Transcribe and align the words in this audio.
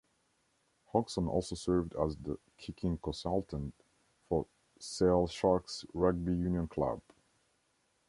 Hodgson 0.93 1.27
also 1.27 1.53
served 1.53 1.93
as 1.95 2.17
the 2.17 2.39
kicking 2.57 2.97
consultant 2.97 3.75
for 4.27 4.47
Sale 4.79 5.27
Sharks 5.27 5.85
Rugby 5.93 6.33
Union 6.33 6.67
Club. 6.67 7.01